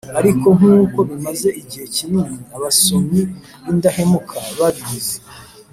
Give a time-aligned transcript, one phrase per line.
[0.19, 3.21] ariko nkuko bimaze igihe kinini, abasomyi
[3.63, 5.17] b'indahemuka babizi,